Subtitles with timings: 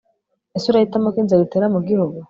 [0.57, 2.17] ese urahitamo ko inzara itera mu gihugu